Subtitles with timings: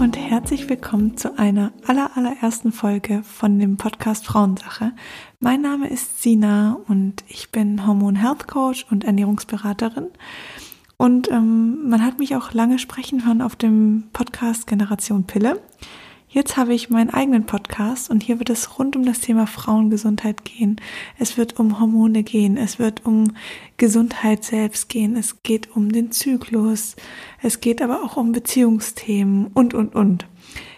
[0.00, 4.92] und herzlich willkommen zu einer aller, allerersten Folge von dem Podcast Frauensache.
[5.40, 10.06] Mein Name ist Sina und ich bin Hormon Health Coach und Ernährungsberaterin.
[10.96, 15.60] Und ähm, man hat mich auch lange sprechen hören auf dem Podcast Generation Pille.
[16.32, 20.44] Jetzt habe ich meinen eigenen Podcast und hier wird es rund um das Thema Frauengesundheit
[20.44, 20.80] gehen.
[21.18, 23.32] Es wird um Hormone gehen, es wird um
[23.78, 26.94] Gesundheit selbst gehen, es geht um den Zyklus,
[27.42, 30.28] es geht aber auch um Beziehungsthemen und, und, und.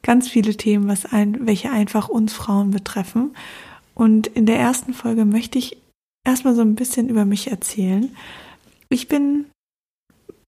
[0.00, 3.36] Ganz viele Themen, was ein, welche einfach uns Frauen betreffen.
[3.94, 5.76] Und in der ersten Folge möchte ich
[6.26, 8.16] erstmal so ein bisschen über mich erzählen.
[8.88, 9.44] Ich bin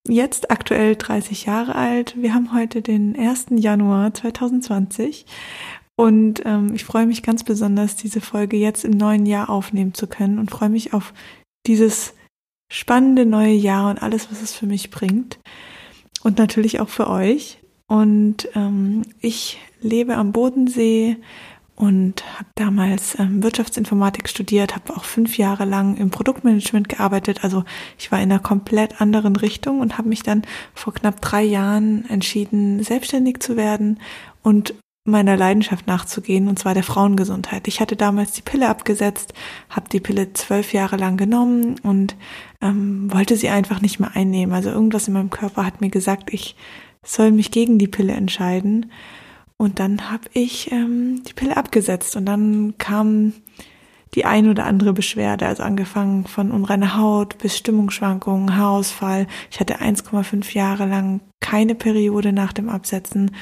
[0.09, 2.15] jetzt aktuell 30 Jahre alt.
[2.21, 3.47] Wir haben heute den 1.
[3.51, 5.27] Januar 2020
[5.97, 10.07] und ähm, ich freue mich ganz besonders, diese Folge jetzt im neuen Jahr aufnehmen zu
[10.07, 11.15] können und freue mich auf
[11.67, 12.15] dieses
[12.71, 15.39] spannende neue Jahr und alles, was es für mich bringt
[16.23, 17.59] und natürlich auch für euch.
[17.89, 21.17] Und ähm, ich lebe am Bodensee
[21.77, 27.45] und habe damals ähm, Wirtschaftsinformatik studiert, habe auch fünf Jahre lang im Produktmanagement gearbeitet.
[27.45, 27.65] Also
[27.99, 30.43] ich war in einer komplett anderen Richtung und habe mich dann
[30.75, 34.01] vor knapp drei Jahren entschieden, selbstständig zu werden
[34.43, 37.69] und meiner Leidenschaft nachzugehen, und zwar der Frauengesundheit.
[37.69, 39.35] Ich hatte damals die Pille abgesetzt,
[39.71, 42.17] habe die Pille zwölf Jahre lang genommen und
[42.61, 44.55] ähm, wollte sie einfach nicht mehr einnehmen.
[44.55, 46.57] Also irgendwas in meinem Körper hat mir gesagt, ich
[47.05, 48.91] soll mich gegen die Pille entscheiden.
[49.59, 53.33] Und dann habe ich ähm, die Pille abgesetzt und dann kam
[54.15, 59.27] die ein oder andere Beschwerde, also angefangen von unreiner Haut bis Stimmungsschwankungen, Haarausfall.
[59.51, 63.33] Ich hatte 1,5 Jahre lang keine Periode nach dem Absetzen.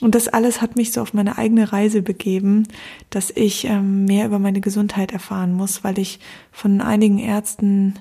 [0.00, 2.66] Und das alles hat mich so auf meine eigene Reise begeben,
[3.10, 6.18] dass ich ähm, mehr über meine Gesundheit erfahren muss, weil ich
[6.50, 7.98] von einigen Ärzten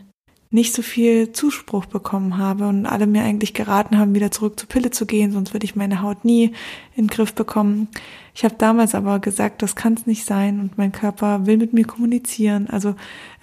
[0.53, 4.67] nicht so viel Zuspruch bekommen habe und alle mir eigentlich geraten haben, wieder zurück zur
[4.67, 6.51] Pille zu gehen, sonst würde ich meine Haut nie
[6.97, 7.87] in den Griff bekommen.
[8.35, 11.71] Ich habe damals aber gesagt, das kann es nicht sein und mein Körper will mit
[11.71, 12.67] mir kommunizieren.
[12.69, 12.95] Also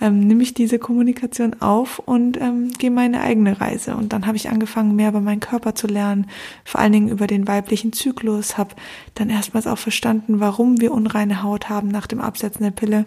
[0.02, 3.97] ähm, nehme ich diese Kommunikation auf und ähm, gehe meine eigene Reise.
[3.97, 6.26] Und dann habe ich angefangen, mehr über meinen Körper zu lernen,
[6.64, 8.74] vor allen Dingen über den weiblichen Zyklus, habe
[9.14, 13.06] dann erstmals auch verstanden, warum wir unreine Haut haben nach dem Absetzen der Pille.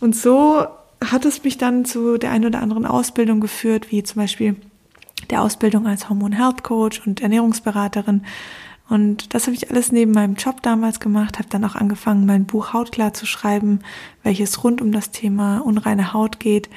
[0.00, 0.66] Und so
[1.04, 4.56] hat es mich dann zu der einen oder anderen Ausbildung geführt, wie zum Beispiel
[5.30, 8.22] der Ausbildung als Hormon Health Coach und Ernährungsberaterin.
[8.88, 12.46] Und das habe ich alles neben meinem Job damals gemacht, habe dann auch angefangen, mein
[12.46, 13.80] Buch Hautklar zu schreiben,
[14.22, 16.70] welches rund um das Thema unreine Haut geht.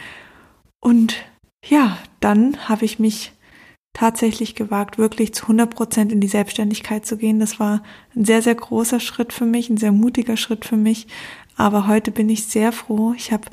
[0.79, 1.15] Und
[1.63, 3.33] ja, dann habe ich mich
[3.93, 7.39] tatsächlich gewagt, wirklich zu 100 Prozent in die Selbstständigkeit zu gehen.
[7.39, 7.83] Das war
[8.15, 11.07] ein sehr, sehr großer Schritt für mich, ein sehr mutiger Schritt für mich.
[11.57, 13.13] Aber heute bin ich sehr froh.
[13.15, 13.49] Ich habe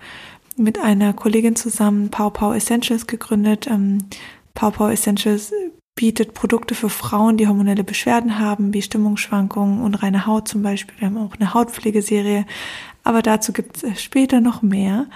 [0.56, 3.67] mit einer Kollegin zusammen Pau Essentials gegründet.
[3.67, 3.99] Ähm,
[4.55, 5.53] Pau Essentials
[5.94, 10.95] bietet Produkte für Frauen, die hormonelle Beschwerden haben, wie Stimmungsschwankungen, und reine Haut zum Beispiel.
[10.99, 12.45] Wir haben auch eine Hautpflegeserie,
[13.03, 15.06] aber dazu gibt es später noch mehr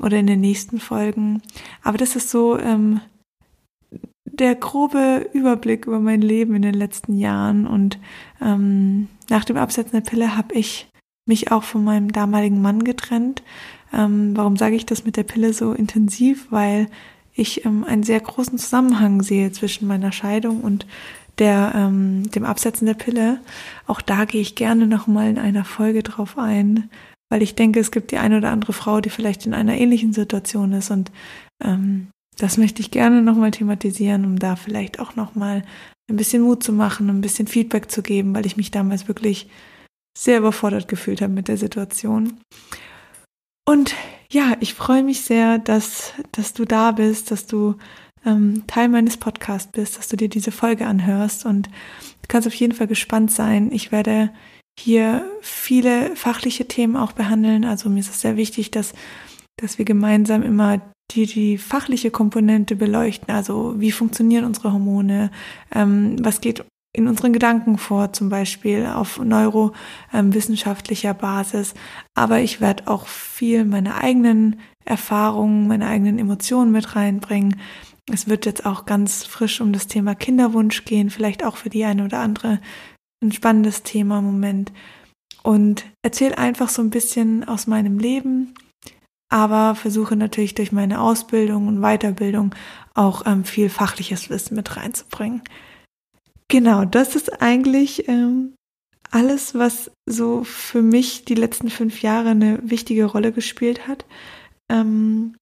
[0.00, 1.42] oder in den nächsten Folgen.
[1.82, 3.00] Aber das ist so ähm,
[4.24, 7.66] der grobe Überblick über mein Leben in den letzten Jahren.
[7.66, 7.98] Und
[8.40, 10.88] ähm, nach dem Absetzen der Pille habe ich
[11.26, 13.42] mich auch von meinem damaligen Mann getrennt.
[13.96, 16.46] Ähm, warum sage ich das mit der Pille so intensiv?
[16.50, 16.88] Weil
[17.34, 20.86] ich ähm, einen sehr großen Zusammenhang sehe zwischen meiner Scheidung und
[21.38, 23.40] der, ähm, dem Absetzen der Pille.
[23.86, 26.90] Auch da gehe ich gerne nochmal in einer Folge drauf ein,
[27.28, 30.12] weil ich denke, es gibt die eine oder andere Frau, die vielleicht in einer ähnlichen
[30.12, 31.10] Situation ist und
[31.62, 35.62] ähm, das möchte ich gerne nochmal thematisieren, um da vielleicht auch nochmal
[36.10, 39.48] ein bisschen Mut zu machen, ein bisschen Feedback zu geben, weil ich mich damals wirklich
[40.16, 42.40] sehr überfordert gefühlt habe mit der Situation.
[43.64, 43.94] Und
[44.30, 47.76] ja, ich freue mich sehr, dass, dass du da bist, dass du
[48.26, 52.54] ähm, Teil meines Podcasts bist, dass du dir diese Folge anhörst und du kannst auf
[52.54, 53.70] jeden Fall gespannt sein.
[53.72, 54.30] Ich werde
[54.78, 57.64] hier viele fachliche Themen auch behandeln.
[57.64, 58.92] Also mir ist es sehr wichtig, dass,
[59.56, 60.80] dass wir gemeinsam immer
[61.12, 63.32] die, die fachliche Komponente beleuchten.
[63.32, 65.30] Also wie funktionieren unsere Hormone?
[65.72, 66.64] Ähm, was geht
[66.94, 71.74] in unseren Gedanken vor, zum Beispiel auf neurowissenschaftlicher Basis.
[72.14, 77.60] Aber ich werde auch viel meine eigenen Erfahrungen, meine eigenen Emotionen mit reinbringen.
[78.10, 81.84] Es wird jetzt auch ganz frisch um das Thema Kinderwunsch gehen, vielleicht auch für die
[81.84, 82.60] eine oder andere
[83.22, 84.72] ein spannendes Thema im Moment.
[85.42, 88.54] Und erzähle einfach so ein bisschen aus meinem Leben,
[89.30, 92.54] aber versuche natürlich durch meine Ausbildung und Weiterbildung
[92.94, 95.42] auch ähm, viel fachliches Wissen mit reinzubringen.
[96.48, 98.54] Genau, das ist eigentlich ähm,
[99.10, 104.04] alles, was so für mich die letzten fünf Jahre eine wichtige Rolle gespielt hat
[104.68, 105.36] ähm,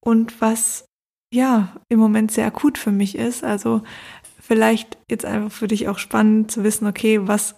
[0.00, 0.84] und was
[1.32, 3.44] ja im Moment sehr akut für mich ist.
[3.44, 3.82] Also
[4.40, 7.56] vielleicht jetzt einfach für dich auch spannend zu wissen, okay, was,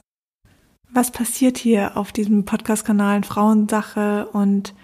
[0.90, 4.74] was passiert hier auf diesem Podcast-Kanal Frauensache und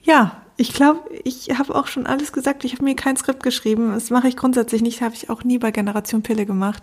[0.00, 2.64] ja, ich glaube, ich habe auch schon alles gesagt.
[2.64, 3.92] Ich habe mir kein Skript geschrieben.
[3.92, 6.82] Das mache ich grundsätzlich nicht, habe ich auch nie bei Generation Pille gemacht,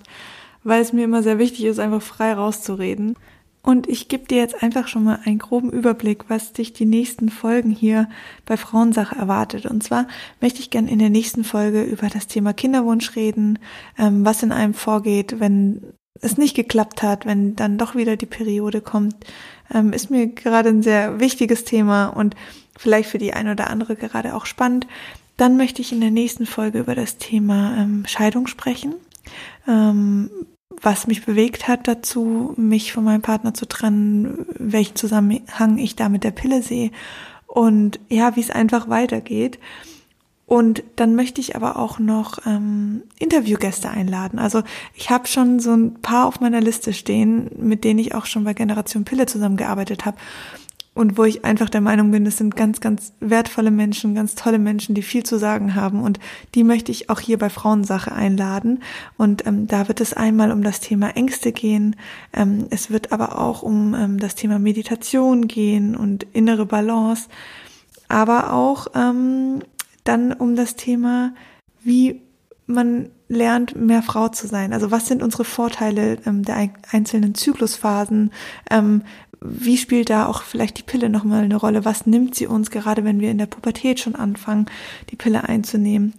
[0.63, 3.17] weil es mir immer sehr wichtig ist, einfach frei rauszureden.
[3.61, 7.29] Und ich gebe dir jetzt einfach schon mal einen groben Überblick, was dich die nächsten
[7.29, 8.07] Folgen hier
[8.45, 9.65] bei Frauensache erwartet.
[9.65, 10.07] Und zwar
[10.39, 13.59] möchte ich gerne in der nächsten Folge über das Thema Kinderwunsch reden,
[13.97, 15.81] ähm, was in einem vorgeht, wenn
[16.21, 19.15] es nicht geklappt hat, wenn dann doch wieder die Periode kommt.
[19.73, 22.35] Ähm, ist mir gerade ein sehr wichtiges Thema und
[22.77, 24.87] vielleicht für die eine oder andere gerade auch spannend.
[25.37, 28.95] Dann möchte ich in der nächsten Folge über das Thema ähm, Scheidung sprechen.
[29.67, 30.29] Ähm,
[30.81, 36.09] was mich bewegt hat dazu, mich von meinem Partner zu trennen, welchen Zusammenhang ich da
[36.09, 36.91] mit der Pille sehe
[37.47, 39.59] und ja, wie es einfach weitergeht.
[40.47, 44.37] Und dann möchte ich aber auch noch ähm, Interviewgäste einladen.
[44.37, 44.61] Also
[44.93, 48.43] ich habe schon so ein paar auf meiner Liste stehen, mit denen ich auch schon
[48.43, 50.17] bei Generation Pille zusammengearbeitet habe
[50.95, 54.59] und wo ich einfach der Meinung bin, das sind ganz, ganz wertvolle Menschen, ganz tolle
[54.59, 56.21] Menschen, die viel zu sagen haben und
[56.55, 58.81] die möchte ich auch hier bei Frauensache einladen.
[59.17, 61.97] Und ähm, da wird es einmal um das Thema Ängste gehen,
[62.33, 67.27] ähm, es wird aber auch um ähm, das Thema Meditation gehen und innere Balance,
[68.07, 69.63] aber auch ähm,
[70.05, 71.33] dann um das Thema,
[71.83, 72.21] wie
[72.67, 74.73] man lernt, mehr Frau zu sein.
[74.73, 78.31] Also was sind unsere Vorteile ähm, der einzelnen Zyklusphasen?
[78.69, 79.03] Ähm,
[79.41, 81.85] wie spielt da auch vielleicht die Pille nochmal eine Rolle?
[81.85, 84.67] Was nimmt sie uns, gerade wenn wir in der Pubertät schon anfangen,
[85.09, 86.13] die Pille einzunehmen?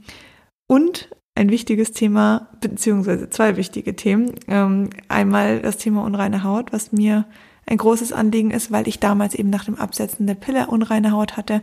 [0.69, 4.35] Und ein wichtiges Thema, beziehungsweise zwei wichtige Themen.
[4.49, 7.27] Ähm, einmal das Thema unreine Haut, was mir
[7.67, 11.37] ein großes Anliegen ist, weil ich damals eben nach dem Absetzen der Pille unreine Haut
[11.37, 11.63] hatte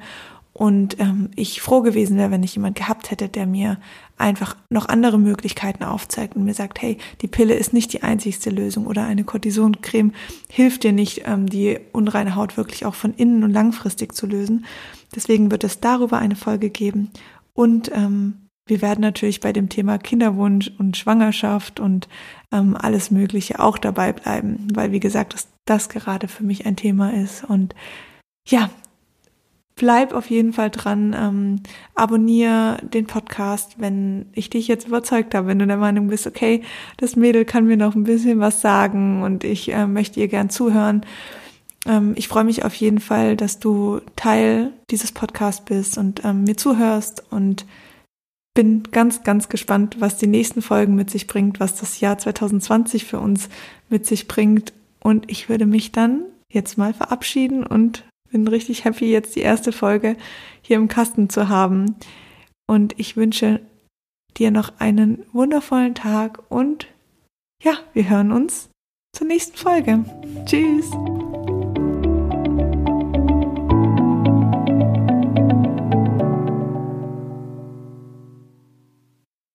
[0.54, 3.80] und ähm, ich froh gewesen wäre, wenn ich jemand gehabt hätte, der mir
[4.18, 8.52] einfach noch andere Möglichkeiten aufzeigt und mir sagt, hey, die Pille ist nicht die einzigste
[8.52, 10.14] Lösung oder eine Cortisoncreme
[10.50, 14.66] hilft dir nicht, ähm, die unreine Haut wirklich auch von innen und langfristig zu lösen.
[15.16, 17.10] Deswegen wird es darüber eine Folge geben.
[17.54, 22.08] Und ähm, wir werden natürlich bei dem Thema Kinderwunsch und Schwangerschaft und
[22.52, 26.76] ähm, alles Mögliche auch dabei bleiben, weil wie gesagt, das, das gerade für mich ein
[26.76, 27.44] Thema ist.
[27.44, 27.74] Und
[28.48, 28.70] ja,
[29.76, 31.60] bleib auf jeden Fall dran, ähm,
[31.96, 36.62] abonniere den Podcast, wenn ich dich jetzt überzeugt habe, wenn du der Meinung bist, okay,
[36.98, 40.50] das Mädel kann mir noch ein bisschen was sagen und ich äh, möchte ihr gern
[40.50, 41.06] zuhören.
[41.86, 46.44] Ähm, ich freue mich auf jeden Fall, dass du Teil dieses Podcasts bist und ähm,
[46.44, 47.66] mir zuhörst und
[48.54, 53.06] bin ganz, ganz gespannt, was die nächsten Folgen mit sich bringt, was das Jahr 2020
[53.06, 53.50] für uns
[53.90, 54.74] mit sich bringt.
[55.00, 59.72] Und ich würde mich dann jetzt mal verabschieden und bin richtig happy, jetzt die erste
[59.72, 60.18] Folge
[60.62, 61.96] hier im Kasten zu haben.
[62.68, 63.62] Und ich wünsche
[64.38, 66.88] dir noch einen wundervollen Tag und
[67.62, 68.70] ja, wir hören uns
[69.16, 70.04] zur nächsten Folge.
[70.46, 70.92] Tschüss.